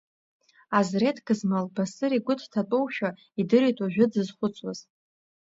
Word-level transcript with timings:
Азреҭ 0.77 1.17
гызмал, 1.27 1.65
Басыр 1.75 2.11
игәы 2.17 2.35
дҭатәоушәа 2.39 3.09
идырит 3.39 3.77
уажәы 3.79 4.05
дзызхәыцуаз. 4.11 4.79